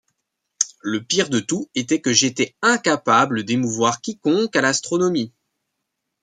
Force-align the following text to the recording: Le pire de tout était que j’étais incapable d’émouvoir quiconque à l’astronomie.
Le 0.79 1.03
pire 1.03 1.29
de 1.29 1.39
tout 1.39 1.69
était 1.75 2.01
que 2.01 2.11
j’étais 2.11 2.55
incapable 2.63 3.43
d’émouvoir 3.43 4.01
quiconque 4.01 4.55
à 4.55 4.61
l’astronomie. 4.61 5.31